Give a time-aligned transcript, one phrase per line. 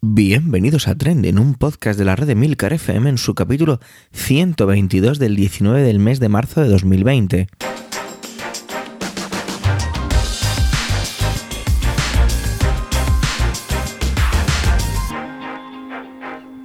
[0.00, 3.80] Bienvenidos a Trend, un podcast de la red de Milcar FM en su capítulo
[4.12, 7.48] 122 del 19 del mes de marzo de 2020.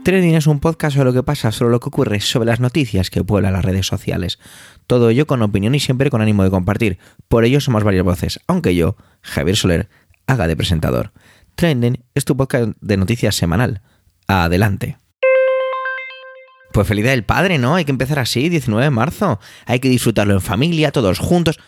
[0.03, 3.09] Trending es un podcast sobre lo que pasa, sobre lo que ocurre, sobre las noticias
[3.09, 4.37] que pueblan las redes sociales.
[4.85, 6.99] Todo ello con opinión y siempre con ánimo de compartir.
[7.29, 9.89] Por ello somos varias voces, aunque yo, Javier Soler,
[10.27, 11.13] haga de presentador.
[11.55, 13.81] Trending es tu podcast de noticias semanal.
[14.27, 14.97] Adelante.
[16.71, 17.75] Pues feliz del padre, ¿no?
[17.75, 19.39] Hay que empezar así, 19 de marzo.
[19.65, 21.59] Hay que disfrutarlo en familia, todos juntos.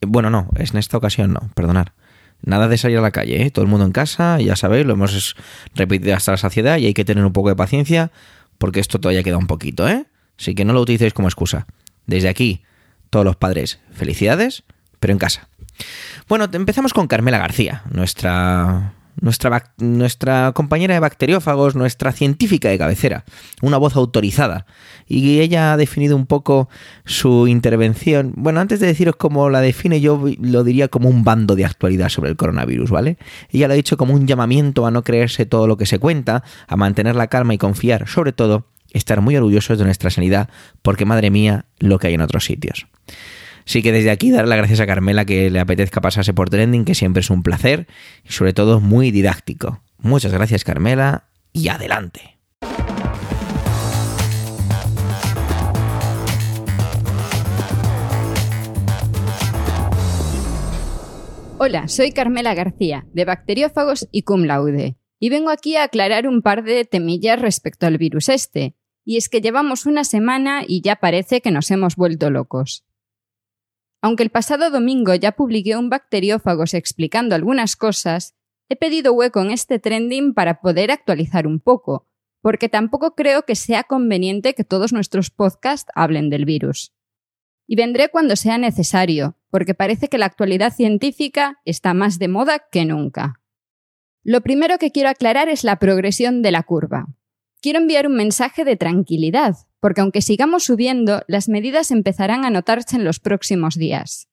[0.00, 1.94] Bueno, no, es en esta ocasión no, perdonar.
[2.42, 3.50] Nada de salir a la calle, ¿eh?
[3.50, 5.36] todo el mundo en casa, ya sabéis, lo hemos
[5.74, 8.10] repetido hasta la saciedad y hay que tener un poco de paciencia
[8.58, 10.06] porque esto todavía queda un poquito, ¿eh?
[10.38, 11.66] Así que no lo utilicéis como excusa.
[12.06, 12.62] Desde aquí,
[13.10, 14.64] todos los padres, felicidades,
[14.98, 15.48] pero en casa.
[16.28, 23.24] Bueno, empezamos con Carmela García, nuestra nuestra, nuestra compañera de bacteriófagos, nuestra científica de cabecera,
[23.60, 24.66] una voz autorizada.
[25.06, 26.68] Y ella ha definido un poco
[27.04, 28.32] su intervención.
[28.36, 32.08] Bueno, antes de deciros cómo la define, yo lo diría como un bando de actualidad
[32.08, 33.18] sobre el coronavirus, ¿vale?
[33.50, 36.42] Ella lo ha dicho como un llamamiento a no creerse todo lo que se cuenta,
[36.66, 40.48] a mantener la calma y confiar, sobre todo, estar muy orgullosos de nuestra sanidad,
[40.82, 42.86] porque madre mía, lo que hay en otros sitios.
[43.72, 46.84] Así que desde aquí dar las gracias a Carmela que le apetezca pasarse por trending,
[46.84, 47.86] que siempre es un placer
[48.22, 49.80] y sobre todo muy didáctico.
[49.96, 52.38] Muchas gracias Carmela y adelante.
[61.56, 66.42] Hola, soy Carmela García, de Bacteriófagos y Cum Laude, y vengo aquí a aclarar un
[66.42, 70.96] par de temillas respecto al virus este, y es que llevamos una semana y ya
[70.96, 72.84] parece que nos hemos vuelto locos.
[74.02, 78.34] Aunque el pasado domingo ya publiqué un bacteriófagos explicando algunas cosas,
[78.68, 82.08] he pedido hueco en este trending para poder actualizar un poco,
[82.40, 86.92] porque tampoco creo que sea conveniente que todos nuestros podcasts hablen del virus.
[87.68, 92.66] Y vendré cuando sea necesario, porque parece que la actualidad científica está más de moda
[92.72, 93.40] que nunca.
[94.24, 97.06] Lo primero que quiero aclarar es la progresión de la curva.
[97.62, 102.96] Quiero enviar un mensaje de tranquilidad, porque aunque sigamos subiendo, las medidas empezarán a notarse
[102.96, 104.28] en los próximos días.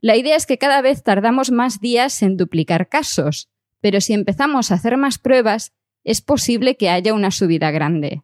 [0.00, 3.50] La idea es que cada vez tardamos más días en duplicar casos,
[3.82, 8.22] pero si empezamos a hacer más pruebas, es posible que haya una subida grande.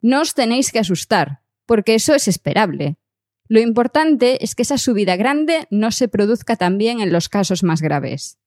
[0.00, 2.96] No os tenéis que asustar, porque eso es esperable.
[3.46, 7.82] Lo importante es que esa subida grande no se produzca también en los casos más
[7.82, 8.38] graves.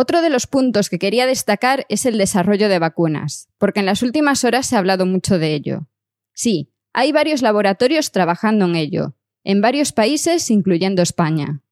[0.00, 4.04] Otro de los puntos que quería destacar es el desarrollo de vacunas, porque en las
[4.04, 5.88] últimas horas se ha hablado mucho de ello.
[6.32, 11.64] Sí, hay varios laboratorios trabajando en ello, en varios países, incluyendo España.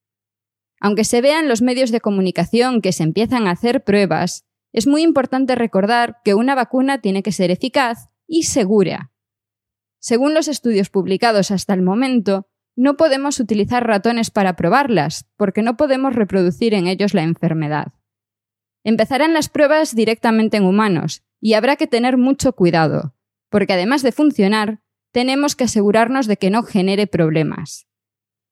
[0.81, 5.03] Aunque se vean los medios de comunicación que se empiezan a hacer pruebas, es muy
[5.03, 9.13] importante recordar que una vacuna tiene que ser eficaz y segura.
[9.99, 15.77] Según los estudios publicados hasta el momento, no podemos utilizar ratones para probarlas, porque no
[15.77, 17.93] podemos reproducir en ellos la enfermedad.
[18.87, 23.13] Empezarán las pruebas directamente en humanos, y habrá que tener mucho cuidado,
[23.49, 24.79] porque además de funcionar,
[25.11, 27.85] tenemos que asegurarnos de que no genere problemas.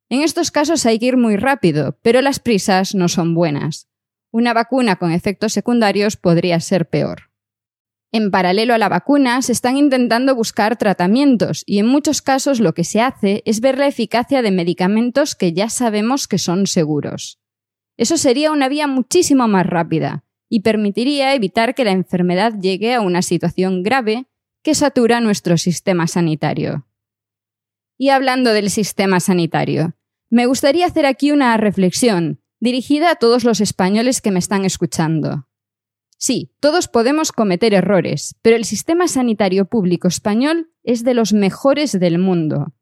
[0.09, 3.87] En estos casos hay que ir muy rápido, pero las prisas no son buenas.
[4.29, 7.31] Una vacuna con efectos secundarios podría ser peor.
[8.11, 12.73] En paralelo a la vacuna, se están intentando buscar tratamientos y en muchos casos lo
[12.73, 17.39] que se hace es ver la eficacia de medicamentos que ya sabemos que son seguros.
[17.95, 23.01] Eso sería una vía muchísimo más rápida y permitiría evitar que la enfermedad llegue a
[23.01, 24.27] una situación grave
[24.63, 26.87] que satura nuestro sistema sanitario.
[27.97, 29.95] Y hablando del sistema sanitario,
[30.29, 35.47] me gustaría hacer aquí una reflexión dirigida a todos los españoles que me están escuchando.
[36.17, 41.91] Sí, todos podemos cometer errores, pero el sistema sanitario público español es de los mejores
[41.99, 42.73] del mundo.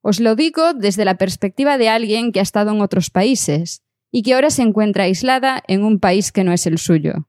[0.00, 3.82] Os lo digo desde la perspectiva de alguien que ha estado en otros países
[4.16, 7.28] y que ahora se encuentra aislada en un país que no es el suyo.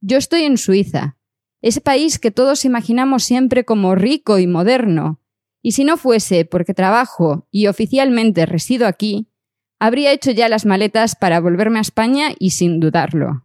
[0.00, 1.16] Yo estoy en Suiza,
[1.62, 5.20] ese país que todos imaginamos siempre como rico y moderno.
[5.62, 9.32] Y si no fuese porque trabajo y oficialmente resido aquí,
[9.80, 13.44] habría hecho ya las maletas para volverme a España y sin dudarlo.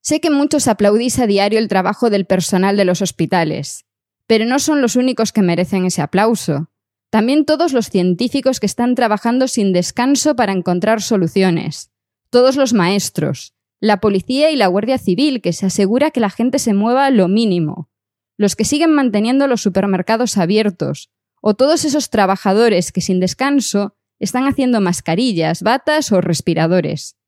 [0.00, 3.86] Sé que muchos aplaudís a diario el trabajo del personal de los hospitales,
[4.26, 6.68] pero no son los únicos que merecen ese aplauso.
[7.10, 11.91] También todos los científicos que están trabajando sin descanso para encontrar soluciones,
[12.32, 16.58] todos los maestros, la policía y la Guardia Civil, que se asegura que la gente
[16.58, 17.90] se mueva lo mínimo,
[18.38, 21.10] los que siguen manteniendo los supermercados abiertos,
[21.42, 27.18] o todos esos trabajadores que sin descanso están haciendo mascarillas, batas o respiradores,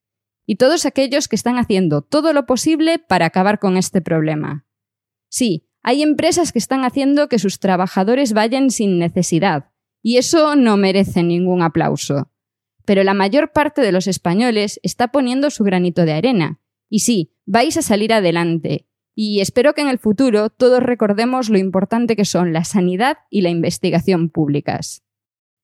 [0.47, 4.65] y todos aquellos que están haciendo todo lo posible para acabar con este problema.
[5.29, 9.71] Sí, hay empresas que están haciendo que sus trabajadores vayan sin necesidad,
[10.03, 12.31] y eso no merece ningún aplauso.
[12.85, 16.61] Pero la mayor parte de los españoles está poniendo su granito de arena.
[16.89, 18.87] Y sí, vais a salir adelante.
[19.15, 23.43] Y espero que en el futuro todos recordemos lo importante que son la sanidad y
[23.43, 25.03] la investigación públicas.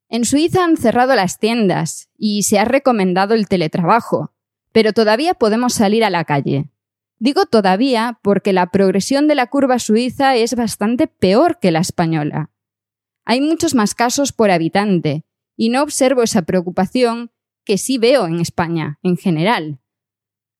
[0.08, 4.32] En Suiza han cerrado las tiendas y se ha recomendado el teletrabajo,
[4.72, 6.70] pero todavía podemos salir a la calle.
[7.18, 12.50] Digo todavía porque la progresión de la curva suiza es bastante peor que la española.
[13.24, 15.24] Hay muchos más casos por habitante,
[15.60, 17.32] y no observo esa preocupación
[17.66, 19.78] que sí veo en España, en general.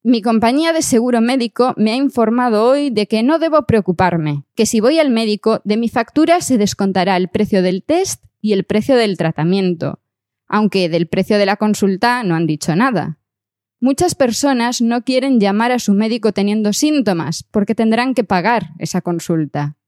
[0.03, 4.67] Mi compañía de seguro médico me ha informado hoy de que no debo preocuparme, que
[4.67, 8.65] si voy al médico, de mi factura se descontará el precio del test y el
[8.65, 10.01] precio del tratamiento,
[10.47, 13.19] aunque del precio de la consulta no han dicho nada.
[13.81, 19.01] Muchas personas no quieren llamar a su médico teniendo síntomas porque tendrán que pagar esa
[19.01, 19.79] consulta.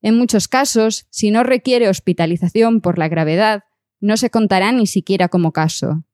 [0.00, 3.64] En muchos casos, si no requiere hospitalización por la gravedad,
[4.00, 6.04] no se contará ni siquiera como caso.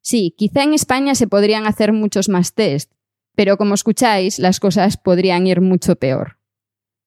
[0.00, 2.92] Sí, quizá en España se podrían hacer muchos más test,
[3.34, 6.38] pero como escucháis, las cosas podrían ir mucho peor.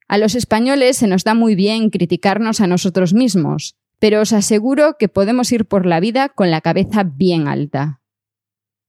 [0.08, 4.98] A los españoles se nos da muy bien criticarnos a nosotros mismos, pero os aseguro
[4.98, 8.02] que podemos ir por la vida con la cabeza bien alta.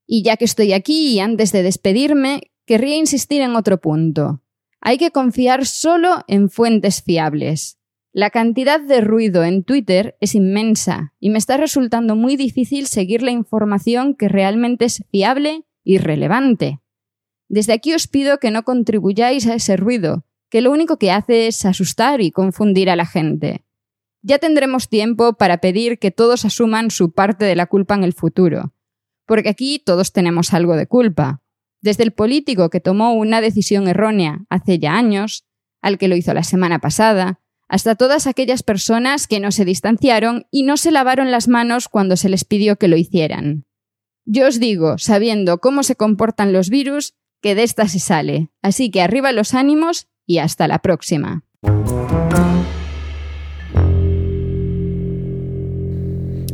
[0.06, 4.42] Y ya que estoy aquí y antes de despedirme, querría insistir en otro punto.
[4.80, 7.75] Hay que confiar solo en fuentes fiables.
[8.16, 13.20] La cantidad de ruido en Twitter es inmensa y me está resultando muy difícil seguir
[13.20, 16.80] la información que realmente es fiable y relevante.
[17.50, 21.46] Desde aquí os pido que no contribuyáis a ese ruido, que lo único que hace
[21.46, 23.66] es asustar y confundir a la gente.
[24.22, 28.14] Ya tendremos tiempo para pedir que todos asuman su parte de la culpa en el
[28.14, 28.72] futuro,
[29.26, 31.42] porque aquí todos tenemos algo de culpa
[31.82, 35.44] desde el político que tomó una decisión errónea hace ya años,
[35.82, 40.46] al que lo hizo la semana pasada, hasta todas aquellas personas que no se distanciaron
[40.50, 43.64] y no se lavaron las manos cuando se les pidió que lo hicieran.
[44.24, 48.50] Yo os digo, sabiendo cómo se comportan los virus, que de esta se sale.
[48.62, 51.44] Así que arriba los ánimos y hasta la próxima.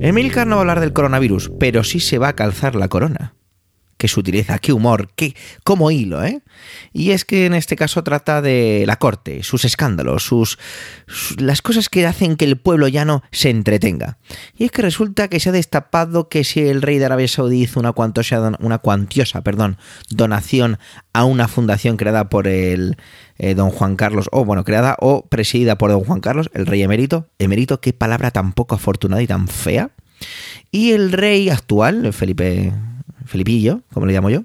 [0.00, 3.34] Emilcar no va a hablar del coronavirus, pero sí se va a calzar la corona
[4.02, 6.42] qué sutileza, qué humor, qué como hilo, ¿eh?
[6.92, 10.58] Y es que en este caso trata de la corte, sus escándalos, sus,
[11.38, 14.18] las cosas que hacen que el pueblo llano se entretenga.
[14.58, 17.62] Y es que resulta que se ha destapado que si el rey de Arabia Saudí
[17.62, 19.78] hizo una cuantiosa, una cuantiosa perdón,
[20.10, 20.80] donación
[21.12, 22.96] a una fundación creada por el
[23.38, 26.82] eh, don Juan Carlos, o bueno, creada o presidida por don Juan Carlos, el rey
[26.82, 27.28] emérito.
[27.38, 29.92] Emérito, qué palabra tan poco afortunada y tan fea.
[30.72, 32.72] Y el rey actual, Felipe
[33.32, 34.42] Felipillo, como le llamo yo,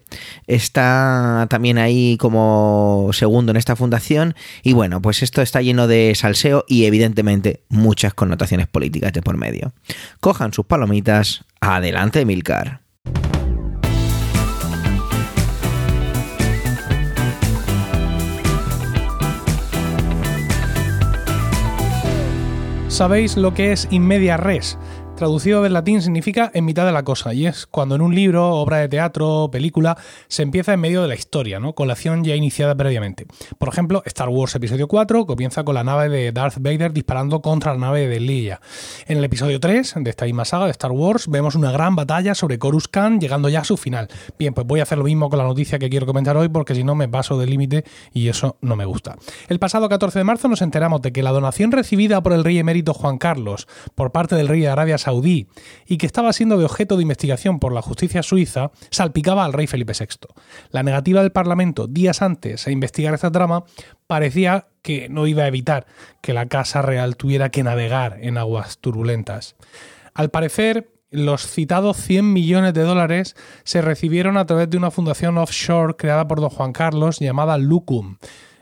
[0.47, 6.13] está también ahí como segundo en esta fundación y bueno, pues esto está lleno de
[6.15, 9.73] salseo y evidentemente muchas connotaciones políticas de por medio.
[10.21, 12.79] Cojan sus palomitas, adelante Milcar.
[22.87, 24.79] ¿Sabéis lo que es inmedia res?
[25.17, 28.51] Traducido del latín significa en mitad de la cosa, y es cuando en un libro,
[28.51, 29.97] obra de teatro, película,
[30.27, 31.73] se empieza en medio de la historia, ¿no?
[31.73, 33.25] con la acción ya iniciada previamente.
[33.57, 37.73] Por ejemplo, Star Wars Episodio 4 comienza con la nave de Darth Vader disparando contra
[37.73, 38.61] la nave de Leia.
[39.07, 42.35] En el episodio 3 de esta misma saga de Star Wars vemos una gran batalla
[42.35, 44.07] sobre Coruscant llegando ya a su final.
[44.37, 46.75] Bien, pues voy a hacer lo mismo con la noticia que quiero comentar hoy porque
[46.75, 49.15] si no me paso del límite y eso no me gusta.
[49.47, 52.59] El pasado 14 de marzo nos enteramos de que la donación recibida por el rey
[52.59, 55.47] emérito Juan Carlos por parte del rey de Arabia saudí
[55.85, 59.65] y que estaba siendo de objeto de investigación por la justicia suiza, salpicaba al rey
[59.65, 60.27] Felipe VI.
[60.69, 63.63] La negativa del Parlamento días antes a investigar esta trama
[64.05, 65.85] parecía que no iba a evitar
[66.21, 69.55] que la Casa Real tuviera que navegar en aguas turbulentas.
[70.13, 75.37] Al parecer, los citados 100 millones de dólares se recibieron a través de una fundación
[75.37, 78.17] offshore creada por don Juan Carlos llamada Lucum,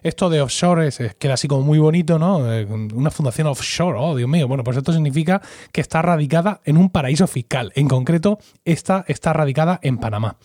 [0.05, 2.53] esto de offshore es, queda así como muy bonito, ¿no?
[2.53, 4.47] Eh, una fundación offshore, oh Dios mío.
[4.47, 7.71] Bueno, pues esto significa que está radicada en un paraíso fiscal.
[7.73, 10.37] En concreto, esta está radicada en Panamá.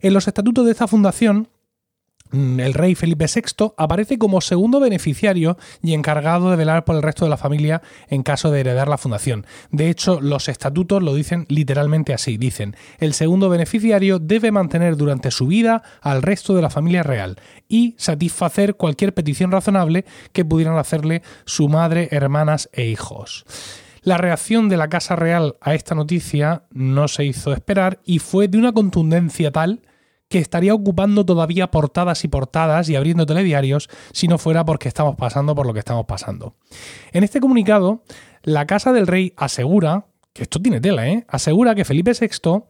[0.00, 1.48] En los estatutos de esta fundación
[2.34, 7.24] el rey Felipe VI aparece como segundo beneficiario y encargado de velar por el resto
[7.24, 9.46] de la familia en caso de heredar la fundación.
[9.70, 12.36] De hecho, los estatutos lo dicen literalmente así.
[12.36, 17.36] Dicen, el segundo beneficiario debe mantener durante su vida al resto de la familia real
[17.68, 23.44] y satisfacer cualquier petición razonable que pudieran hacerle su madre, hermanas e hijos.
[24.02, 28.48] La reacción de la Casa Real a esta noticia no se hizo esperar y fue
[28.48, 29.80] de una contundencia tal
[30.34, 35.14] que estaría ocupando todavía portadas y portadas y abriendo telediarios si no fuera porque estamos
[35.14, 36.56] pasando por lo que estamos pasando.
[37.12, 38.02] En este comunicado,
[38.42, 41.24] la Casa del Rey asegura, que esto tiene tela, ¿eh?
[41.28, 42.64] asegura que Felipe VI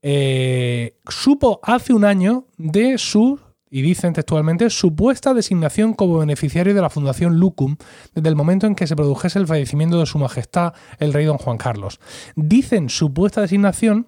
[0.00, 6.82] eh, supo hace un año de su y dicen textualmente supuesta designación como beneficiario de
[6.82, 7.78] la Fundación Lucum
[8.14, 11.38] desde el momento en que se produjese el fallecimiento de Su Majestad el Rey Don
[11.38, 11.98] Juan Carlos.
[12.36, 14.06] Dicen supuesta designación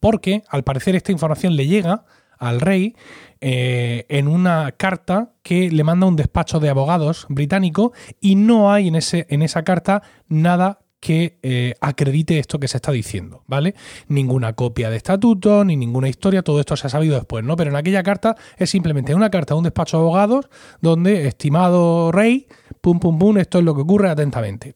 [0.00, 2.04] porque al parecer esta información le llega
[2.38, 2.94] al rey
[3.40, 8.88] eh, en una carta que le manda un despacho de abogados británico y no hay
[8.88, 13.74] en, ese, en esa carta nada que eh, acredite esto que se está diciendo, ¿vale?
[14.08, 17.54] Ninguna copia de estatuto, ni ninguna historia, todo esto se ha sabido después, ¿no?
[17.54, 20.48] Pero en aquella carta es simplemente una carta de un despacho de abogados
[20.80, 22.48] donde, estimado rey,
[22.80, 24.74] pum, pum, pum, esto es lo que ocurre atentamente.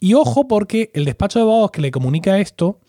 [0.00, 2.80] Y ojo porque el despacho de abogados que le comunica esto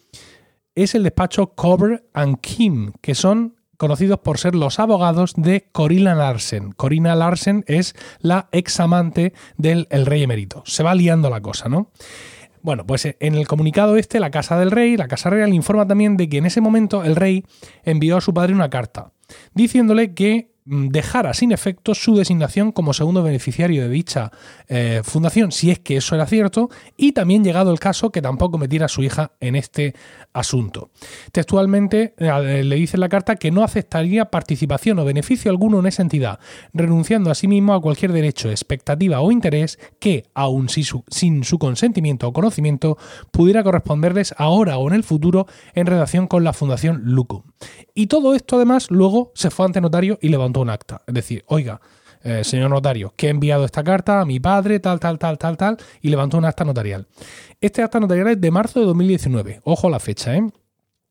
[0.76, 6.14] es el despacho Cover and Kim, que son conocidos por ser los abogados de Corina
[6.14, 6.74] Larsen.
[6.74, 10.64] Corina Larsen es la ex amante del rey emérito.
[10.66, 11.92] Se va liando la cosa, ¿no?
[12.62, 16.18] Bueno, pues en el comunicado este, la Casa del Rey, la Casa Real informa también
[16.18, 17.46] de que en ese momento el rey
[17.84, 19.14] envió a su padre una carta
[19.54, 24.32] diciéndole que dejara sin efecto su designación como segundo beneficiario de dicha
[24.68, 28.58] eh, fundación, si es que eso era cierto, y también llegado el caso que tampoco
[28.58, 29.96] metiera a su hija en este
[30.34, 30.92] asunto.
[31.32, 35.88] Textualmente eh, le dice en la carta que no aceptaría participación o beneficio alguno en
[35.88, 36.40] esa entidad,
[36.74, 42.28] renunciando a sí mismo a cualquier derecho, expectativa o interés que, aun sin su consentimiento
[42.28, 42.98] o conocimiento,
[43.32, 47.44] pudiera corresponderles ahora o en el futuro en relación con la Fundación Lucum.
[47.94, 51.02] Y todo esto además luego se fue ante notario y levantó un acta.
[51.06, 51.80] Es decir, oiga,
[52.24, 55.56] eh, señor notario, que he enviado esta carta a mi padre, tal, tal, tal, tal,
[55.56, 57.08] tal, y levantó un acta notarial.
[57.62, 59.62] Este acta notarial es de marzo de 2019.
[59.64, 60.44] Ojo a la fecha, ¿eh?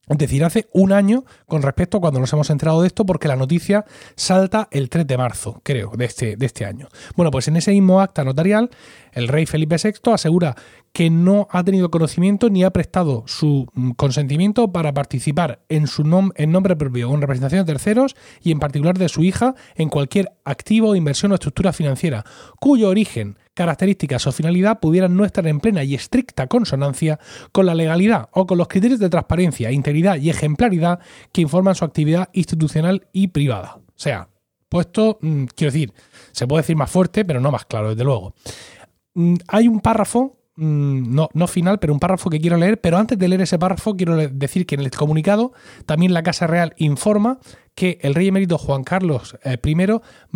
[0.09, 3.29] Es decir, hace un año con respecto a cuando nos hemos enterado de esto, porque
[3.29, 3.85] la noticia
[4.17, 6.89] salta el 3 de marzo, creo, de este, de este año.
[7.17, 8.71] Bueno, pues en ese mismo acta notarial,
[9.13, 10.55] el rey Felipe VI asegura
[10.93, 16.03] que no ha tenido conocimiento ni ha prestado su mm, consentimiento para participar en su
[16.37, 19.89] en nombre propio o en representación de terceros y en particular de su hija en
[19.91, 22.25] cualquier activo, inversión o estructura financiera
[22.59, 27.19] cuyo origen características o finalidad pudieran no estar en plena y estricta consonancia
[27.51, 31.01] con la legalidad o con los criterios de transparencia, integridad y ejemplaridad
[31.33, 33.79] que informan su actividad institucional y privada.
[33.79, 34.29] O sea,
[34.69, 35.93] puesto, mm, quiero decir,
[36.31, 38.33] se puede decir más fuerte, pero no más claro, desde luego.
[39.15, 42.81] Mm, hay un párrafo Mm, no, no final, pero un párrafo que quiero leer.
[42.81, 45.53] Pero antes de leer ese párrafo, quiero decir que en el comunicado
[45.87, 47.39] también la Casa Real informa
[47.79, 49.77] que el rey emérito Juan Carlos eh, I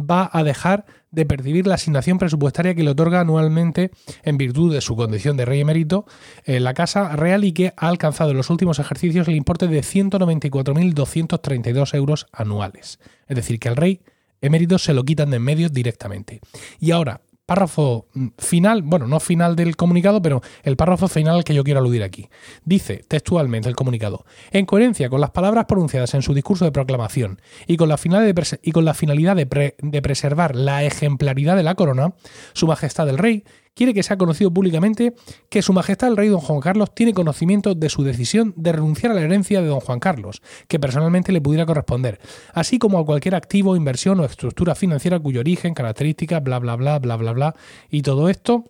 [0.00, 3.90] va a dejar de percibir la asignación presupuestaria que le otorga anualmente
[4.22, 6.06] en virtud de su condición de rey emérito
[6.44, 9.80] en la Casa Real y que ha alcanzado en los últimos ejercicios el importe de
[9.80, 13.00] 194.232 euros anuales.
[13.26, 14.02] Es decir, que al rey
[14.40, 16.42] emérito se lo quitan de en medio directamente.
[16.78, 18.06] Y ahora, párrafo
[18.38, 22.02] final, bueno, no final del comunicado, pero el párrafo final al que yo quiero aludir
[22.02, 22.28] aquí.
[22.64, 27.40] Dice textualmente el comunicado, en coherencia con las palabras pronunciadas en su discurso de proclamación
[27.66, 31.62] y con la finalidad de, y con la finalidad de, de preservar la ejemplaridad de
[31.62, 32.14] la corona,
[32.52, 33.44] Su Majestad el Rey
[33.74, 35.14] quiere que sea conocido públicamente
[35.48, 39.12] que Su Majestad el Rey Don Juan Carlos tiene conocimiento de su decisión de renunciar
[39.12, 42.20] a la herencia de Don Juan Carlos, que personalmente le pudiera corresponder,
[42.54, 46.98] así como a cualquier activo, inversión o estructura financiera cuyo origen, características, bla, bla, bla,
[46.98, 47.54] bla, bla, bla,
[47.90, 48.64] y todo esto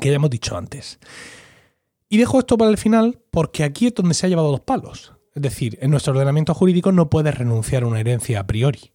[0.00, 0.98] que ya hemos dicho antes.
[2.08, 5.12] Y dejo esto para el final porque aquí es donde se ha llevado los palos.
[5.34, 8.92] Es decir, en nuestro ordenamiento jurídico no puedes renunciar a una herencia a priori.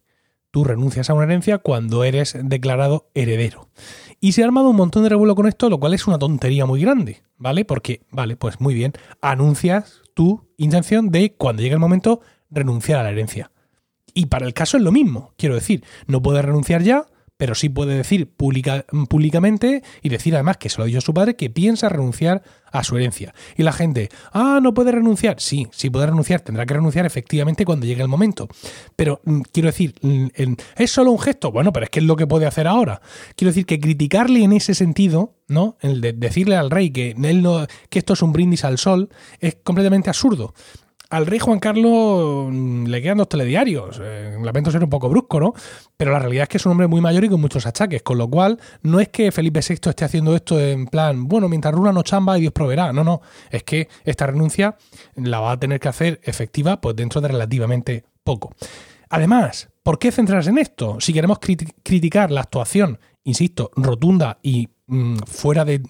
[0.50, 3.68] Tú renuncias a una herencia cuando eres declarado heredero.
[4.20, 6.66] Y se ha armado un montón de revuelo con esto, lo cual es una tontería
[6.66, 7.64] muy grande, ¿vale?
[7.64, 12.20] Porque, vale, pues muy bien, anuncias tu intención de, cuando llegue el momento,
[12.50, 13.52] renunciar a la herencia.
[14.14, 17.06] Y para el caso es lo mismo, quiero decir, no puedes renunciar ya,
[17.38, 21.36] pero sí puede decir públicamente y decir además que se lo ha dicho su padre
[21.36, 23.32] que piensa renunciar a su herencia.
[23.56, 25.40] Y la gente, ah, no puede renunciar.
[25.40, 28.48] Sí, sí puede renunciar, tendrá que renunciar efectivamente cuando llegue el momento.
[28.96, 30.26] Pero mm, quiero decir, mm,
[30.76, 31.52] ¿es solo un gesto?
[31.52, 33.00] Bueno, pero es que es lo que puede hacer ahora.
[33.36, 35.78] Quiero decir que criticarle en ese sentido, ¿no?
[35.80, 39.10] El de decirle al rey que, él no, que esto es un brindis al sol,
[39.38, 40.54] es completamente absurdo
[41.10, 44.00] al rey Juan Carlos mm, le quedan dos telediarios.
[44.02, 45.54] Eh, lamento ser un poco brusco, ¿no?
[45.96, 48.18] Pero la realidad es que es un hombre muy mayor y con muchos achaques, con
[48.18, 51.92] lo cual no es que Felipe VI esté haciendo esto en plan, bueno, mientras Runa
[51.92, 52.92] no chamba y Dios proveerá.
[52.92, 53.20] No, no.
[53.50, 54.76] Es que esta renuncia
[55.16, 58.54] la va a tener que hacer efectiva pues dentro de relativamente poco.
[59.10, 61.00] Además, ¿por qué centrarse en esto?
[61.00, 64.68] Si queremos criticar la actuación, insisto, rotunda y
[65.26, 65.82] fuera de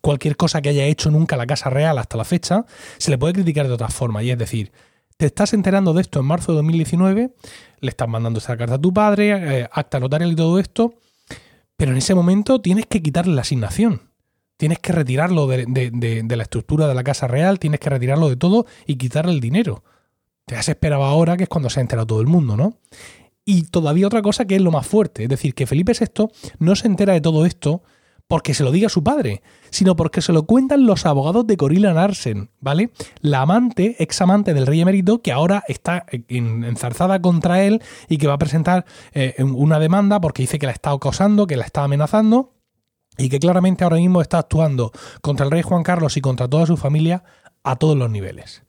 [0.00, 2.64] cualquier cosa que haya hecho nunca la Casa Real hasta la fecha,
[2.98, 4.22] se le puede criticar de otra forma.
[4.22, 4.72] Y es decir,
[5.16, 7.34] te estás enterando de esto en marzo de 2019,
[7.80, 10.94] le estás mandando esa carta a tu padre, eh, acta notarial y todo esto,
[11.76, 14.02] pero en ese momento tienes que quitarle la asignación.
[14.56, 18.36] Tienes que retirarlo de, de, la estructura de la Casa Real, tienes que retirarlo de
[18.36, 19.84] todo y quitarle el dinero.
[20.46, 22.78] Te has esperado ahora, que es cuando se ha enterado todo el mundo, ¿no?
[23.44, 26.74] Y todavía otra cosa que es lo más fuerte, es decir, que Felipe VI no
[26.74, 27.82] se entera de todo esto
[28.28, 31.92] porque se lo diga su padre, sino porque se lo cuentan los abogados de Corilla
[31.92, 32.90] Larsen, ¿vale?
[33.20, 38.26] La amante, ex amante del rey emérito, que ahora está enzarzada contra él y que
[38.26, 41.84] va a presentar eh, una demanda porque dice que la está acosando, que la está
[41.84, 42.54] amenazando
[43.16, 44.92] y que claramente ahora mismo está actuando
[45.22, 47.24] contra el rey Juan Carlos y contra toda su familia
[47.62, 48.62] a todos los niveles.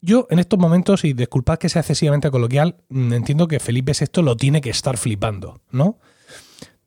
[0.00, 4.22] Yo en estos momentos, y disculpad que sea excesivamente coloquial, mm, entiendo que Felipe VI
[4.22, 5.98] lo tiene que estar flipando, ¿no?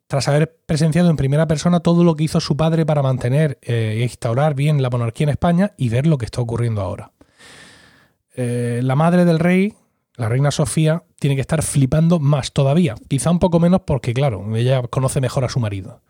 [0.07, 4.00] Tras haber presenciado en primera persona todo lo que hizo su padre para mantener e
[4.03, 7.12] instaurar bien la monarquía en España y ver lo que está ocurriendo ahora.
[8.35, 9.74] Eh, la madre del rey,
[10.15, 12.95] la reina Sofía, tiene que estar flipando más todavía.
[13.07, 16.01] Quizá un poco menos porque, claro, ella conoce mejor a su marido.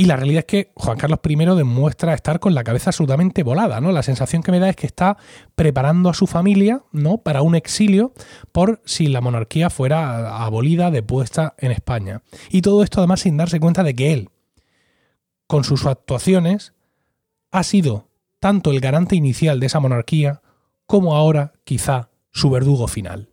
[0.00, 3.82] Y la realidad es que Juan Carlos I demuestra estar con la cabeza absolutamente volada,
[3.82, 3.92] ¿no?
[3.92, 5.18] La sensación que me da es que está
[5.54, 7.18] preparando a su familia, ¿no?
[7.18, 8.14] Para un exilio
[8.50, 12.22] por si la monarquía fuera abolida, depuesta en España.
[12.48, 14.30] Y todo esto además sin darse cuenta de que él,
[15.46, 16.72] con sus actuaciones,
[17.50, 20.40] ha sido tanto el garante inicial de esa monarquía
[20.86, 23.28] como ahora quizá su verdugo final.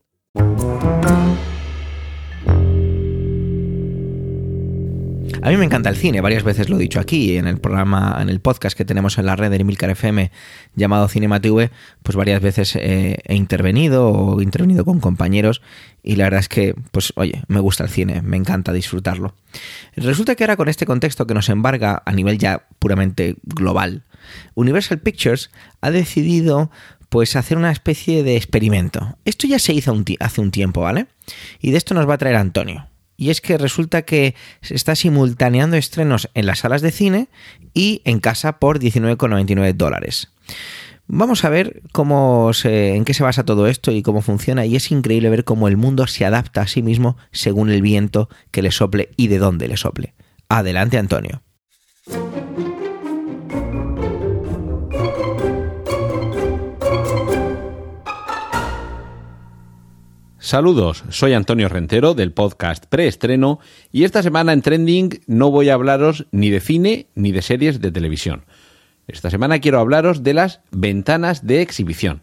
[5.42, 8.18] A mí me encanta el cine, varias veces lo he dicho aquí, en el programa,
[8.20, 10.32] en el podcast que tenemos en la red de Emilcar FM
[10.76, 11.40] llamado Cinema
[12.04, 15.62] pues varias veces he intervenido o he intervenido con compañeros
[16.02, 19.36] y la verdad es que, pues oye, me gusta el cine, me encanta disfrutarlo.
[19.96, 24.04] Resulta que ahora con este contexto que nos embarga a nivel ya puramente global,
[24.56, 25.52] Universal Pictures
[25.82, 26.72] ha decidido
[27.10, 29.18] pues hacer una especie de experimento.
[29.24, 31.08] Esto ya se hizo hace un tiempo, ¿vale?
[31.62, 34.96] Y de esto nos va a traer Antonio y es que resulta que se está
[34.96, 37.28] simultaneando estrenos en las salas de cine
[37.74, 40.32] y en casa por 19,99 dólares.
[41.08, 44.92] Vamos a ver cómo en qué se basa todo esto y cómo funciona y es
[44.92, 48.72] increíble ver cómo el mundo se adapta a sí mismo según el viento que le
[48.72, 50.14] sople y de dónde le sople.
[50.50, 51.42] Adelante Antonio.
[60.48, 63.60] Saludos, soy Antonio Rentero del podcast Preestreno
[63.92, 67.82] y esta semana en Trending no voy a hablaros ni de cine ni de series
[67.82, 68.46] de televisión.
[69.10, 72.22] Esta semana quiero hablaros de las ventanas de exhibición.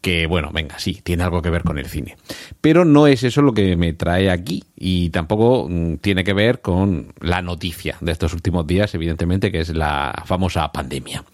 [0.00, 2.16] Que bueno, venga, sí, tiene algo que ver con el cine.
[2.60, 6.60] Pero no es eso lo que me trae aquí y tampoco mm, tiene que ver
[6.60, 11.24] con la noticia de estos últimos días, evidentemente, que es la famosa pandemia.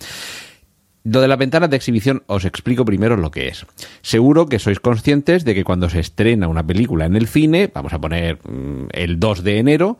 [1.04, 3.66] Lo de la ventana de exhibición os explico primero lo que es.
[4.00, 7.92] Seguro que sois conscientes de que cuando se estrena una película en el cine, vamos
[7.92, 9.98] a poner mm, el 2 de enero,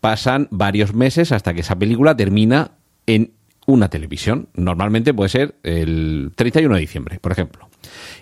[0.00, 2.70] pasan varios meses hasta que esa película termina
[3.06, 3.32] en
[3.66, 4.48] una televisión.
[4.54, 7.68] Normalmente puede ser el 31 de diciembre, por ejemplo.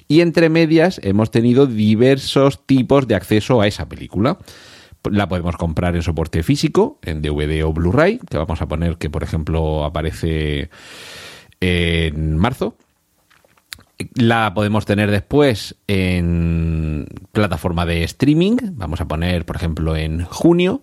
[0.08, 4.38] Y entre medias hemos tenido diversos tipos de acceso a esa película.
[5.04, 9.10] La podemos comprar en soporte físico, en DVD o Blu-ray, que vamos a poner que,
[9.10, 10.70] por ejemplo, aparece
[11.60, 12.76] en marzo.
[14.14, 18.56] La podemos tener después en plataforma de streaming.
[18.72, 20.82] Vamos a poner, por ejemplo, en junio.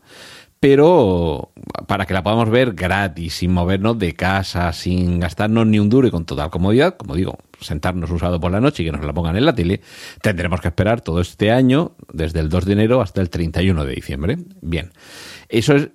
[0.64, 1.52] Pero
[1.88, 6.08] para que la podamos ver gratis, sin movernos de casa, sin gastarnos ni un duro
[6.08, 9.12] y con total comodidad, como digo, sentarnos usado por la noche y que nos la
[9.12, 9.82] pongan en la tele,
[10.22, 13.94] tendremos que esperar todo este año, desde el 2 de enero hasta el 31 de
[13.94, 14.38] diciembre.
[14.62, 14.94] Bien,
[15.50, 15.90] eso es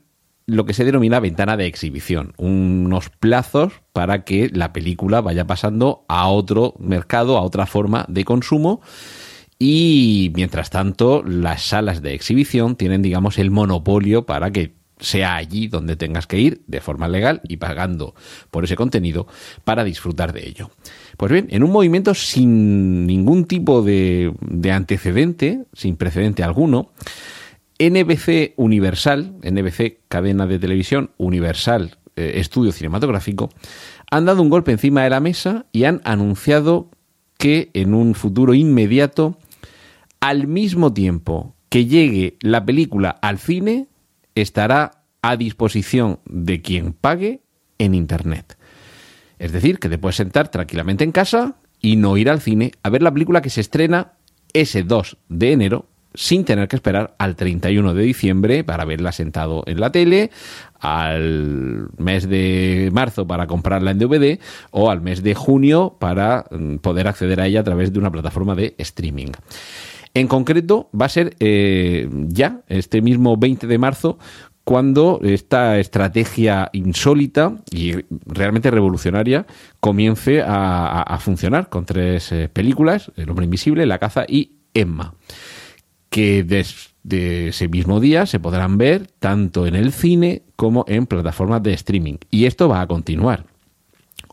[0.48, 6.06] lo que se denomina ventana de exhibición, unos plazos para que la película vaya pasando
[6.08, 8.80] a otro mercado, a otra forma de consumo.
[9.58, 15.68] Y mientras tanto, las salas de exhibición tienen, digamos, el monopolio para que sea allí
[15.68, 18.14] donde tengas que ir de forma legal y pagando
[18.50, 19.26] por ese contenido
[19.64, 20.70] para disfrutar de ello.
[21.18, 26.90] Pues bien, en un movimiento sin ningún tipo de, de antecedente, sin precedente alguno,
[27.78, 33.50] NBC Universal, NBC cadena de televisión, Universal eh, estudio cinematográfico,
[34.10, 36.90] han dado un golpe encima de la mesa y han anunciado
[37.36, 39.38] que en un futuro inmediato,
[40.18, 43.86] al mismo tiempo que llegue la película al cine,
[44.34, 47.42] estará a disposición de quien pague
[47.78, 48.58] en Internet.
[49.38, 52.90] Es decir, que te puedes sentar tranquilamente en casa y no ir al cine a
[52.90, 54.14] ver la película que se estrena
[54.52, 55.86] ese 2 de enero
[56.18, 60.32] sin tener que esperar al 31 de diciembre para verla sentado en la tele,
[60.80, 64.40] al mes de marzo para comprarla en DVD
[64.72, 68.10] o al mes de junio para mm, poder acceder a ella a través de una
[68.10, 69.28] plataforma de streaming.
[70.12, 74.18] En concreto, va a ser eh, ya este mismo 20 de marzo
[74.64, 77.92] cuando esta estrategia insólita y
[78.26, 79.46] realmente revolucionaria
[79.78, 85.14] comience a, funcionar con tres eh, películas, El hombre invisible, La caza y Emma,
[86.10, 91.62] que desde ese mismo día se podrán ver tanto en el cine como en plataformas
[91.62, 92.16] de streaming.
[92.30, 93.46] Y esto va a continuar.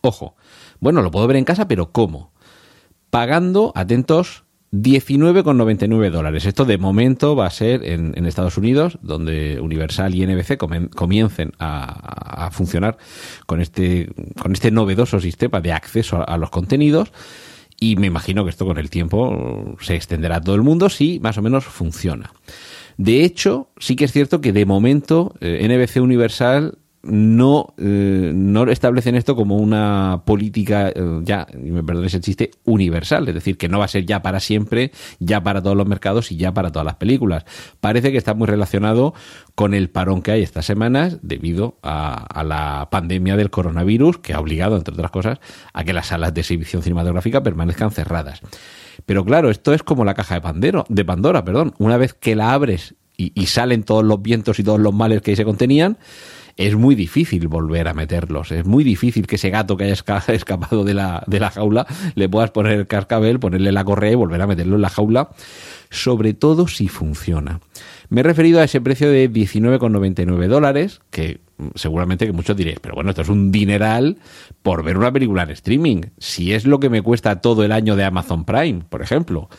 [0.02, 0.36] Ojo,
[0.80, 2.32] bueno, lo puedo ver en casa, pero ¿cómo?
[3.10, 6.46] Pagando, atentos, 19,99 dólares.
[6.46, 12.50] Esto de momento va a ser en, Estados Unidos, donde Universal y NBC comiencen a,
[12.52, 12.98] funcionar
[13.46, 14.10] con este,
[14.42, 17.12] con este novedoso sistema de acceso a, los contenidos.
[17.80, 21.20] Y me imagino que esto con el tiempo se extenderá a todo el mundo si
[21.20, 22.34] más o menos funciona.
[22.98, 28.63] De hecho, sí que es cierto que de momento eh, NBC Universal no, eh, no
[28.63, 33.28] establecen esto como una política, eh, ya, y me perdonéis el chiste, universal.
[33.28, 36.32] Es decir, que no va a ser ya para siempre, ya para todos los mercados
[36.32, 37.46] y ya para todas las películas.
[37.80, 39.13] Parece que está muy relacionado
[39.54, 44.39] con el parón que hay estas semanas debido a, la pandemia del coronavirus, que ha
[44.39, 45.39] obligado, entre otras cosas,
[45.74, 48.41] a que las salas de exhibición cinematográfica permanezcan cerradas.
[49.06, 51.74] Pero claro, esto es como la caja de, Pandero, de Pandora, perdón.
[51.78, 55.22] Una vez que la abres y, y salen todos los vientos y todos los males
[55.22, 55.98] que ahí se contenían,
[56.58, 58.52] es muy difícil volver a meterlos.
[58.52, 59.94] Es muy difícil que ese gato que haya
[60.28, 64.15] escapado de la, de la jaula le puedas poner el cascabel, ponerle la correa y
[64.15, 65.30] volver a meterlo en la jaula,
[65.89, 67.60] sobre todo si funciona.
[68.10, 71.41] Me he referido a ese precio de 19,99 dólares, que
[71.76, 74.18] seguramente que muchos diréis, pero bueno, esto es un dineral
[74.62, 76.02] por ver una película en streaming.
[76.18, 79.50] Si es lo que me cuesta todo el año de Amazon Prime, por ejemplo.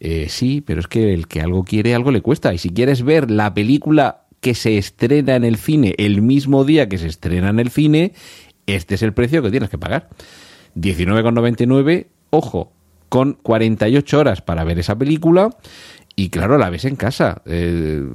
[0.00, 2.52] Eh, sí, pero es que el que algo quiere, algo le cuesta.
[2.52, 6.86] Y si quieres ver la película que se estrena en el cine el mismo día
[6.86, 8.12] que se estrena en el cine,
[8.66, 10.10] este es el precio que tienes que pagar.
[10.76, 12.70] 19,99, ojo,
[13.08, 15.48] con 48 horas para ver esa película
[16.14, 17.40] y claro, la ves en casa.
[17.46, 18.06] Eh,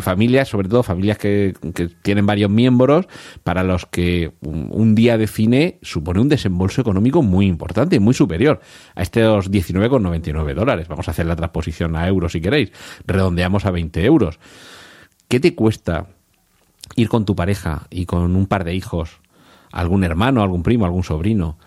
[0.00, 1.54] familias, sobre todo familias que,
[2.02, 3.06] tienen varios miembros,
[3.44, 8.58] para los que un, día de cine supone un desembolso económico muy importante, muy superior
[8.96, 10.88] a estos 19,99 dólares.
[10.88, 12.72] Vamos a hacer la transposición a euros si queréis.
[13.06, 14.40] Redondeamos a 20 euros.
[15.28, 16.06] ¿Qué te cuesta
[16.94, 19.20] ir con tu pareja y con un par de hijos,
[19.72, 21.58] algún hermano, algún primo, algún sobrino,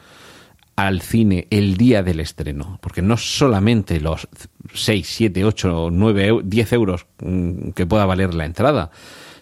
[0.78, 2.80] al cine el día del estreno?
[2.82, 4.30] Porque no solamente los
[4.74, 8.92] 6, 7, 8, 9, 10 euros mm, que pueda valer la entrada.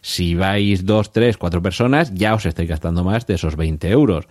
[0.01, 4.25] Si vais dos, tres, cuatro personas, ya os estáis gastando más de esos 20 euros.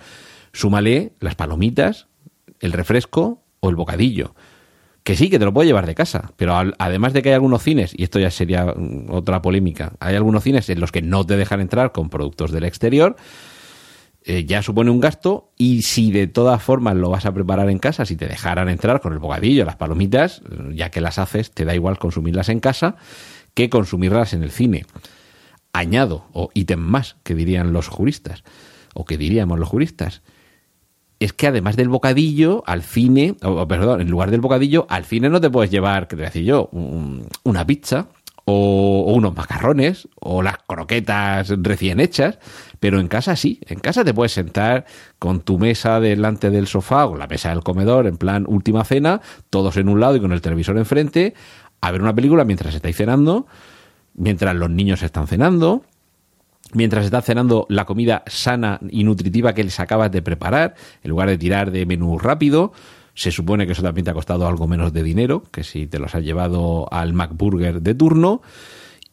[0.53, 2.09] Súmale las palomitas,
[2.59, 4.35] el refresco o el bocadillo
[5.07, 7.63] que sí, que te lo puedo llevar de casa, pero además de que hay algunos
[7.63, 11.25] cines, y esto ya sería mm, otra polémica, hay algunos cines en los que no
[11.25, 13.15] te dejan entrar con productos del exterior,
[14.25, 17.79] eh, ya supone un gasto, y si de todas formas lo vas a preparar en
[17.79, 21.53] casa, si te dejaran entrar con el bocadillo, las palomitas, eh, ya que las haces,
[21.53, 22.97] te da igual consumirlas en casa
[23.55, 24.87] que consumirlas en el cine.
[25.73, 28.43] Añado, o ítem más, que dirían los juristas,
[28.93, 30.23] o que diríamos los juristas
[31.19, 35.31] es que además del bocadillo, al cine, o perdón, en lugar del bocadillo, al cine
[35.31, 38.09] no te puedes llevar, que te decía yo, una pizza
[38.45, 42.39] o, unos macarrones o las croquetas recién hechas,
[42.81, 44.85] pero en casa sí, en casa te puedes sentar
[45.19, 49.21] con tu mesa delante del sofá o la mesa del comedor en plan última cena,
[49.51, 51.35] todos en un lado y con el televisor enfrente,
[51.81, 53.47] a ver una película mientras estáis cenando,
[54.15, 55.83] mientras los niños están cenando
[56.73, 61.29] mientras estás cenando la comida sana y nutritiva que les acabas de preparar, en lugar
[61.29, 62.73] de tirar de menú rápido.
[63.15, 65.99] Se supone que eso también te ha costado algo menos de dinero que si te
[65.99, 68.43] los has llevado al McBurger de turno.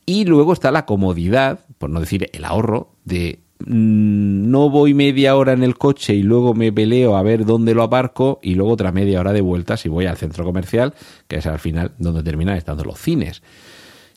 [0.05, 5.37] Y luego está la comodidad, por no decir el ahorro, de mm, no voy media
[5.37, 8.73] hora en el coche y luego me peleo a ver dónde lo aparco y luego
[8.73, 10.93] otra media hora de vuelta si voy al centro comercial,
[11.29, 13.41] que es al final donde terminan estando los cines.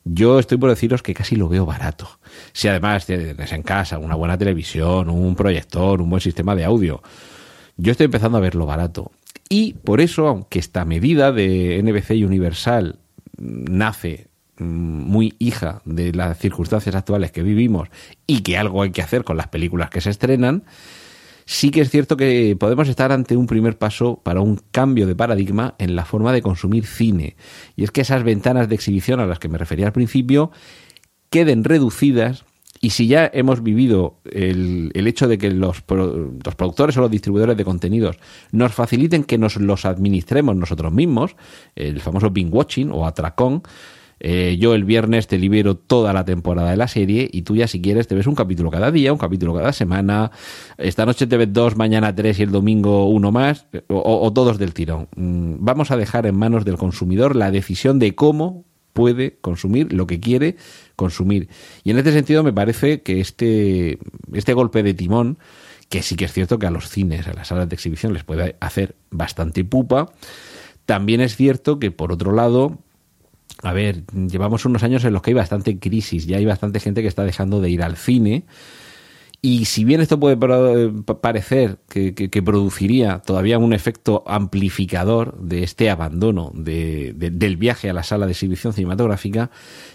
[0.09, 2.09] Yo estoy por deciros que casi lo veo barato.
[2.53, 7.03] Si además tienes en casa una buena televisión, un proyector, un buen sistema de audio,
[7.77, 9.11] yo estoy empezando a verlo barato.
[9.49, 13.01] Y por eso, aunque esta medida de NBC Universal
[13.37, 17.89] nace mm, muy hija de las circunstancias actuales que vivimos
[18.29, 20.63] y que algo hay que hacer con las películas que se estrenan,
[21.47, 25.15] sí que es cierto que podemos estar ante un primer paso para un cambio de
[25.15, 27.37] paradigma en la forma de consumir cine.
[27.77, 30.51] Y es que esas ventanas de exhibición a las que me refería al principio
[31.31, 32.45] queden reducidas
[32.81, 37.57] y si ya hemos vivido el, hecho de que los, los, productores o los distribuidores
[37.57, 38.17] de contenidos
[38.53, 41.37] nos faciliten que nos los administremos nosotros mismos,
[41.75, 43.63] el famoso binge watching o atracón,
[44.19, 47.69] Eh, yo el viernes te libero toda la temporada de la serie y tú ya
[47.69, 50.31] si quieres te ves un capítulo cada día, un capítulo cada semana.
[50.79, 54.59] Esta noche te ves dos, mañana tres y el domingo uno más, o, o todos
[54.59, 55.09] del tirón.
[55.17, 58.65] Mm, vamos a dejar en manos del consumidor la decisión de cómo
[58.97, 60.57] puede consumir lo que quiere
[60.97, 61.51] consumir.
[61.85, 63.99] Y en este sentido me parece que este,
[64.33, 65.39] este golpe de timón,
[65.91, 68.25] que sí que es cierto que a los cines, a las salas de exhibición les
[68.25, 70.11] puede hacer bastante pupa,
[70.87, 72.79] también es cierto que por otro lado
[73.63, 77.03] a ver, llevamos unos años en los que hay bastante crisis, ya hay bastante gente
[77.03, 78.45] que está dejando de ir al cine.
[79.43, 86.51] Y si bien esto puede parecer que, produciría todavía un efecto amplificador de este abandono
[86.55, 89.51] del viaje a la sala de exhibición cinematográfica,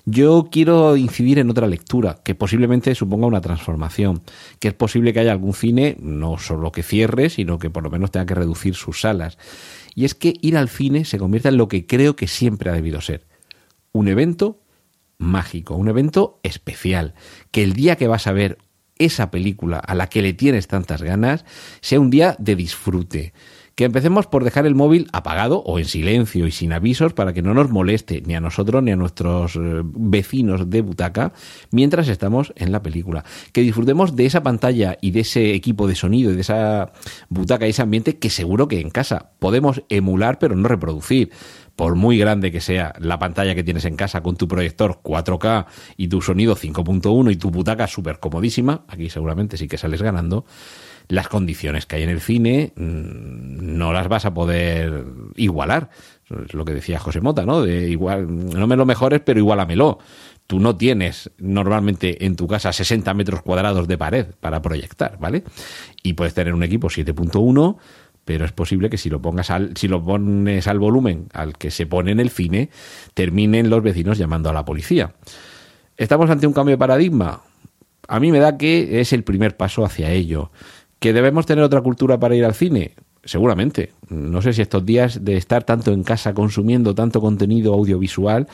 [0.05, 4.21] yo quiero incidir en otra lectura que posiblemente suponga una transformación,
[4.59, 7.89] que es posible que haya algún cine no solo que cierre, sino que por lo
[7.89, 9.37] menos tenga que reducir sus salas.
[9.95, 12.73] Y es que ir al cine se convierta en lo que creo que siempre ha
[12.73, 13.25] debido ser,
[13.93, 14.61] un evento
[15.17, 17.13] mágico, un evento especial,
[17.51, 18.57] que el día que vas a ver
[18.97, 21.45] esa película a la que le tienes tantas ganas
[21.81, 23.33] sea un día de disfrute.
[23.73, 27.41] Que empecemos por dejar el móvil apagado o en silencio y sin avisos para que
[27.41, 31.31] no nos moleste ni a nosotros ni a nuestros eh, vecinos de butaca
[31.71, 33.23] mientras estamos en la película.
[33.53, 36.91] Que disfrutemos de esa pantalla y de ese equipo de sonido y de esa
[37.29, 41.31] butaca y ese ambiente que seguro que en casa podemos emular pero no reproducir
[41.75, 45.65] por muy grande que sea la pantalla que tienes en casa con tu proyector 4K
[45.97, 50.45] y tu sonido 5.1 y tu butaca súper comodísima, aquí seguramente sí que sales ganando,
[51.07, 55.05] las condiciones que hay en el cine mm, no las vas a poder
[55.35, 55.89] igualar.
[56.45, 57.61] Es lo que decía José Mota, ¿no?
[57.61, 59.99] De igual, no me lo mejores, pero igualamelo.
[60.47, 65.43] Tú no tienes normalmente en tu casa 60 metros cuadrados de pared para proyectar, ¿vale?
[66.03, 67.77] Y puedes tener un equipo 7.1
[68.25, 71.71] pero es posible que si lo pongas al, si lo pones al volumen al que
[71.71, 72.69] se pone en el cine,
[73.13, 75.13] terminen los vecinos llamando a la policía.
[75.97, 77.41] ¿Estamos ante un cambio de paradigma?
[78.07, 80.51] A mí me da que es el primer paso hacia ello.
[80.99, 82.95] ¿Que debemos tener otra cultura para ir al cine?
[83.23, 83.93] Seguramente.
[84.09, 88.47] No sé si estos días de estar tanto en casa consumiendo tanto contenido audiovisual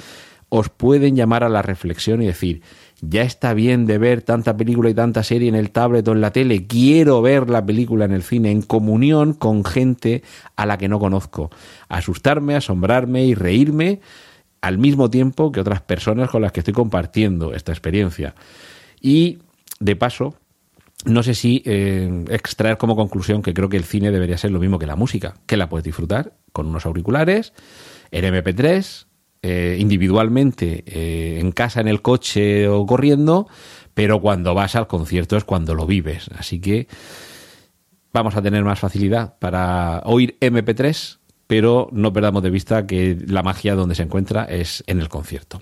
[0.50, 2.62] os pueden llamar a la reflexión y decir,
[3.02, 6.22] ya está bien de ver tanta película y tanta serie en el tablet o en
[6.22, 10.24] la tele, quiero ver la película en el cine en comunión con gente
[10.56, 11.52] a la que no conozco,
[11.90, 14.02] asustarme, asombrarme y reírme
[14.62, 18.34] al mismo tiempo que otras personas con las que estoy compartiendo esta experiencia.
[19.00, 19.40] Y,
[19.80, 20.36] de paso,
[21.06, 24.60] no sé si eh, extraer como conclusión que creo que el cine debería ser lo
[24.60, 27.54] mismo que la música, que la puedes disfrutar con unos auriculares,
[28.12, 29.07] en MP3,
[29.42, 33.48] eh, individualmente eh, en casa, en el coche o corriendo,
[33.94, 36.30] pero cuando vas al concierto es cuando lo vives.
[36.38, 36.88] Así que
[38.14, 43.44] vamos a tener más facilidad para oír MP3, pero no perdamos de vista que la
[43.44, 45.62] magia donde se encuentra es en el concierto.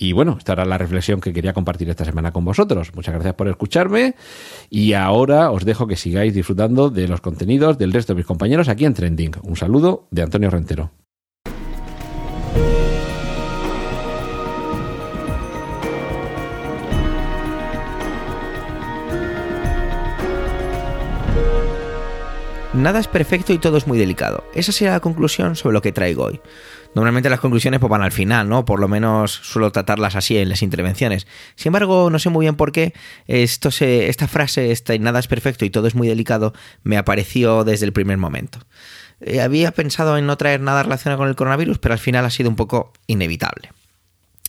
[0.00, 2.94] Y bueno, esta era la reflexión que quería compartir esta semana con vosotros.
[2.94, 4.14] Muchas gracias por escucharme
[4.70, 8.68] y ahora os dejo que sigáis disfrutando de los contenidos del resto de mis compañeros
[8.68, 9.32] aquí en Trending.
[9.42, 10.92] Un saludo de Antonio Rentero.
[22.78, 24.44] Nada es perfecto y todo es muy delicado.
[24.54, 26.40] Esa sería la conclusión sobre lo que traigo hoy.
[26.94, 28.64] Normalmente las conclusiones pues, van al final, ¿no?
[28.64, 31.26] Por lo menos suelo tratarlas así en las intervenciones.
[31.56, 32.94] Sin embargo, no sé muy bien por qué
[33.26, 36.52] esto esta frase, esta, nada es perfecto y todo es muy delicado,
[36.84, 38.60] me apareció desde el primer momento.
[39.20, 42.30] Eh, había pensado en no traer nada relacionado con el coronavirus, pero al final ha
[42.30, 43.72] sido un poco inevitable.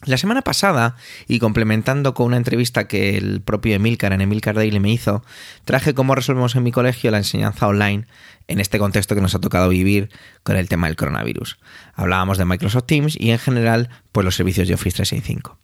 [0.06, 0.96] La semana pasada,
[1.28, 5.24] y complementando con una entrevista que el propio Emilcar en Emilcar Daily me hizo,
[5.66, 8.08] traje cómo resolvemos en mi colegio la enseñanza online
[8.48, 10.10] en este contexto que nos ha tocado vivir
[10.44, 11.60] con el tema del coronavirus.
[11.94, 15.58] Hablábamos de Microsoft Teams y en general, pues los servicios de Office 365.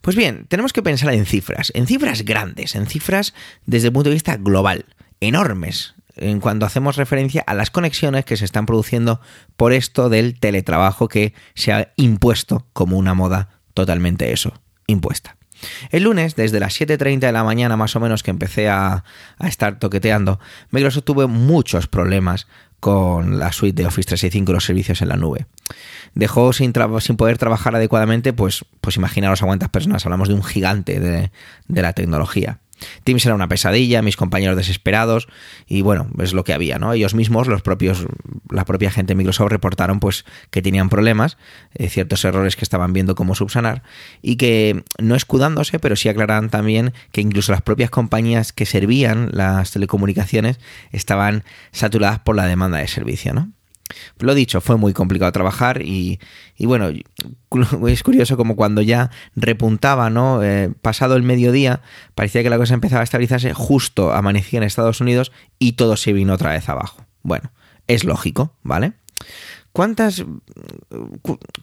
[0.00, 3.34] Pues bien, tenemos que pensar en cifras, en cifras grandes, en cifras
[3.66, 4.86] desde el punto de vista global,
[5.20, 9.20] enormes, en cuanto hacemos referencia a las conexiones que se están produciendo
[9.56, 14.52] por esto del teletrabajo que se ha impuesto como una moda totalmente eso,
[14.86, 15.36] impuesta.
[15.90, 19.04] El lunes, desde las 7.30 de la mañana más o menos que empecé a,
[19.40, 22.46] estar toqueteando, Microsoft tuvo muchos problemas
[22.80, 25.46] con la suite de Office 365 y los servicios en la nube.
[26.14, 30.42] Dejó sin, sin poder trabajar adecuadamente, pues, pues imaginaros a cuántas personas, hablamos de un
[30.42, 32.60] gigante de la tecnología.
[33.04, 35.28] Teams era una pesadilla, mis compañeros desesperados
[35.66, 36.92] y bueno, es lo que había, ¿no?
[36.92, 38.06] Ellos mismos, los propios,
[38.50, 41.36] la propia gente de Microsoft reportaron pues que tenían problemas,
[41.74, 43.82] eh, ciertos errores que estaban viendo cómo subsanar
[44.22, 49.30] y que no escudándose, pero sí aclaraban también que incluso las propias compañías que servían
[49.32, 50.58] las telecomunicaciones
[50.92, 53.52] estaban saturadas por la demanda de servicio, ¿no?
[54.18, 56.20] Lo dicho, fue muy complicado trabajar y,
[56.56, 56.90] y bueno,
[57.88, 60.42] es curioso como cuando ya repuntaba, ¿no?
[60.42, 61.82] Eh, pasado el mediodía,
[62.14, 66.12] parecía que la cosa empezaba a estabilizarse, justo amanecía en Estados Unidos y todo se
[66.12, 67.04] vino otra vez abajo.
[67.22, 67.52] Bueno,
[67.86, 68.92] es lógico, ¿vale?
[69.72, 70.24] ¿Cuántas,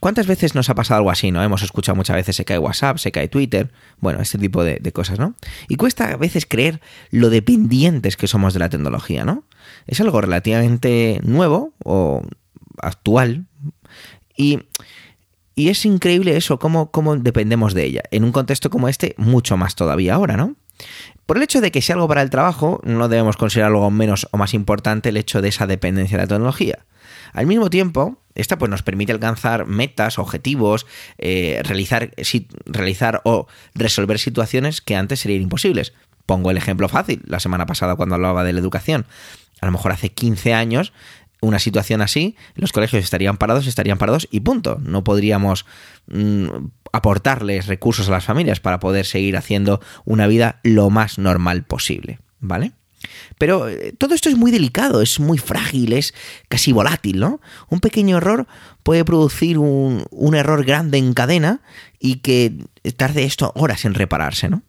[0.00, 1.42] ¿Cuántas veces nos ha pasado algo así, no?
[1.42, 4.92] Hemos escuchado muchas veces se cae WhatsApp, se cae Twitter, bueno, este tipo de, de,
[4.92, 5.34] cosas, ¿no?
[5.68, 9.44] Y cuesta a veces creer lo dependientes que somos de la tecnología, ¿no?
[9.86, 12.22] Es algo relativamente nuevo o
[12.80, 13.46] actual
[14.36, 14.60] y,
[15.54, 18.02] y es increíble eso, cómo, cómo dependemos de ella.
[18.10, 20.56] En un contexto como este, mucho más todavía ahora, ¿no?
[21.26, 24.28] Por el hecho de que sea algo para el trabajo, no debemos considerar algo menos
[24.30, 26.86] o más importante el hecho de esa dependencia de la tecnología.
[27.32, 30.86] Al mismo tiempo, esta pues, nos permite alcanzar metas, objetivos,
[31.18, 35.92] eh, realizar, si, realizar o resolver situaciones que antes serían imposibles.
[36.26, 39.06] Pongo el ejemplo fácil, la semana pasada cuando hablaba de la educación.
[39.60, 40.92] A lo mejor hace 15 años
[41.40, 44.80] una situación así, los colegios estarían parados, estarían parados y punto.
[44.82, 45.66] No podríamos
[46.06, 46.48] mmm,
[46.92, 52.18] aportarles recursos a las familias para poder seguir haciendo una vida lo más normal posible,
[52.40, 52.72] ¿vale?
[53.38, 56.14] Pero eh, todo esto es muy delicado, es muy frágil, es
[56.48, 57.40] casi volátil, ¿no?
[57.68, 58.46] Un pequeño error
[58.82, 61.60] puede producir un, un error grande en cadena
[61.98, 62.52] y que
[62.96, 64.62] tarde esto horas en repararse, ¿no?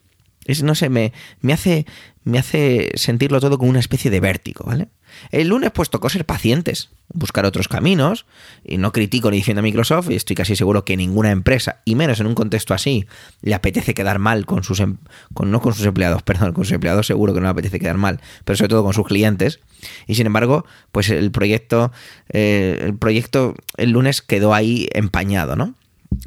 [0.46, 1.86] Es, no sé, me, me, hace,
[2.24, 4.90] me hace sentirlo todo como una especie de vértigo, ¿vale?
[5.32, 8.26] El lunes pues tocó ser pacientes, buscar otros caminos,
[8.64, 11.96] y no critico ni diciendo a Microsoft, y estoy casi seguro que ninguna empresa, y
[11.96, 13.06] menos en un contexto así,
[13.42, 14.98] le apetece quedar mal con sus, em,
[15.34, 17.98] con, no con sus empleados, perdón, con sus empleados seguro que no le apetece quedar
[17.98, 19.60] mal, pero sobre todo con sus clientes,
[20.08, 21.92] y sin embargo, pues el proyecto,
[22.30, 25.76] eh, el proyecto el lunes quedó ahí empañado, ¿no?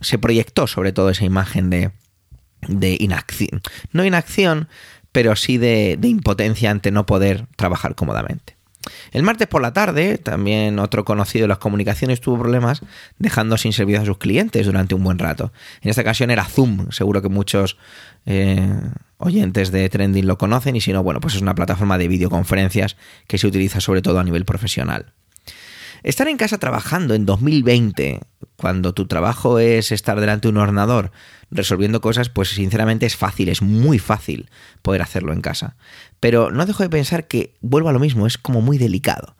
[0.00, 1.90] Se proyectó sobre todo esa imagen de,
[2.68, 3.60] de inacción,
[3.92, 4.68] no inacción,
[5.12, 8.56] pero sí de, de impotencia ante no poder trabajar cómodamente.
[9.12, 12.82] El martes por la tarde, también otro conocido de las comunicaciones tuvo problemas
[13.18, 15.52] dejando sin servicio a sus clientes durante un buen rato.
[15.80, 17.76] En esta ocasión era Zoom, seguro que muchos
[18.26, 18.80] eh,
[19.18, 22.96] oyentes de Trending lo conocen y si no, bueno, pues es una plataforma de videoconferencias
[23.26, 25.12] que se utiliza sobre todo a nivel profesional.
[26.02, 28.20] Estar en casa trabajando en 2020,
[28.56, 31.12] cuando tu trabajo es estar delante de un ordenador
[31.52, 34.50] resolviendo cosas, pues sinceramente es fácil, es muy fácil
[34.82, 35.76] poder hacerlo en casa.
[36.18, 39.36] Pero no dejo de pensar que, vuelvo a lo mismo, es como muy delicado,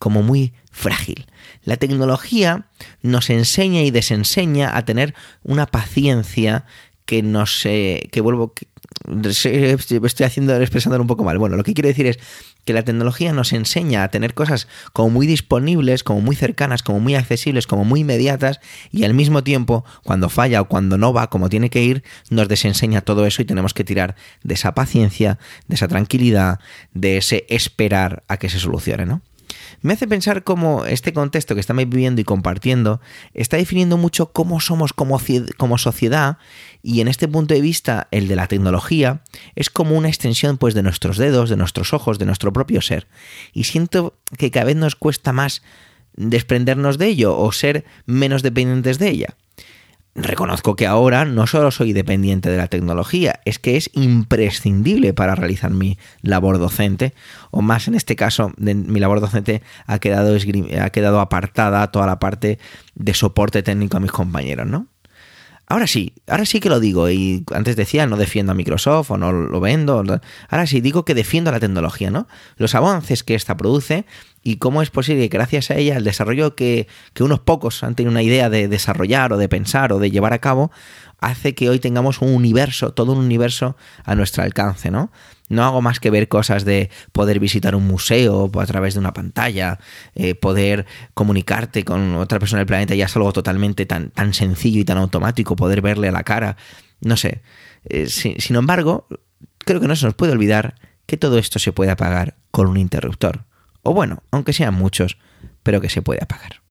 [0.00, 1.26] como muy frágil.
[1.62, 2.66] La tecnología
[3.02, 6.64] nos enseña y desenseña a tener una paciencia
[7.06, 8.66] que no sé, que vuelvo, que
[9.24, 11.38] estoy haciendo, expresándolo un poco mal.
[11.38, 12.18] Bueno, lo que quiero decir es
[12.64, 17.00] que la tecnología nos enseña a tener cosas como muy disponibles, como muy cercanas, como
[17.00, 18.60] muy accesibles, como muy inmediatas
[18.90, 22.48] y al mismo tiempo, cuando falla o cuando no va como tiene que ir, nos
[22.48, 26.60] desenseña todo eso y tenemos que tirar de esa paciencia, de esa tranquilidad,
[26.92, 29.22] de ese esperar a que se solucione, ¿no?
[29.82, 33.00] Me hace pensar cómo este contexto que estamos viviendo y compartiendo
[33.34, 35.18] está definiendo mucho cómo somos como,
[35.78, 36.38] sociedad
[36.82, 39.22] y en este punto de vista el de la tecnología
[39.54, 43.08] es como una extensión pues de nuestros dedos, de nuestros ojos, de nuestro propio ser.
[43.52, 45.62] Y siento que cada vez nos cuesta más
[46.14, 49.36] desprendernos de ello o ser menos dependientes de ella
[50.14, 55.34] reconozco que ahora no solo soy dependiente de la tecnología, es que es imprescindible para
[55.34, 57.14] realizar mi labor docente,
[57.50, 60.36] o más en este caso, mi labor docente ha quedado,
[60.80, 62.58] ha quedado apartada toda la parte
[62.94, 64.88] de soporte técnico a mis compañeros, ¿no?
[65.70, 67.08] Ahora sí, ahora sí que lo digo.
[67.10, 70.04] Y antes decía, no defiendo a Microsoft o no lo vendo.
[70.48, 72.26] Ahora sí digo que defiendo la tecnología, ¿no?
[72.56, 74.04] Los avances que esta produce
[74.42, 78.10] y cómo es posible que gracias a ella el desarrollo que, unos pocos han tenido
[78.10, 80.70] una idea de desarrollar o de pensar o de llevar a cabo,
[81.18, 85.12] hace que hoy tengamos un universo, todo un universo a nuestro alcance, ¿no?
[85.50, 89.12] No hago más que ver cosas de poder visitar un museo a través de una
[89.12, 89.78] pantalla,
[90.14, 94.80] eh, poder comunicarte con otra persona del planeta, ya es algo totalmente tan, tan sencillo
[94.80, 96.56] y tan automático, poder verle a la cara,
[97.00, 97.42] no sé.
[97.84, 99.06] Eh, sin embargo,
[99.58, 100.76] creo que no se nos puede olvidar
[101.06, 103.49] que todo esto se puede apagar con un interruptor.
[103.82, 105.18] O bueno, aunque sean muchos,
[105.62, 106.62] pero que se puede apagar.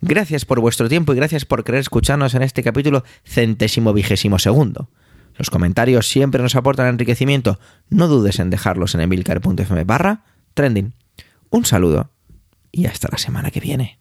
[0.00, 4.90] Gracias por vuestro tiempo y gracias por querer escucharnos en este capítulo centésimo vigésimo segundo.
[5.36, 7.58] Los comentarios siempre nos aportan enriquecimiento.
[7.90, 10.94] No dudes en dejarlos en emilcar.fm barra trending.
[11.50, 12.10] Un saludo
[12.70, 13.98] y hasta la semana que viene.